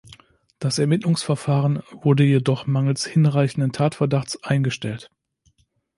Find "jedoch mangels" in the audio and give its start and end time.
2.23-3.05